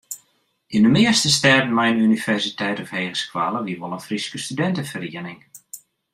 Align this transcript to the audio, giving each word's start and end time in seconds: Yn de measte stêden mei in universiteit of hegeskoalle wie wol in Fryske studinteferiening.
Yn 0.75 0.83
de 0.85 0.91
measte 0.95 1.29
stêden 1.37 1.75
mei 1.77 1.89
in 1.93 2.05
universiteit 2.09 2.77
of 2.83 2.91
hegeskoalle 2.95 3.59
wie 3.65 3.79
wol 3.79 3.95
in 3.97 4.05
Fryske 4.07 4.37
studinteferiening. 4.45 5.39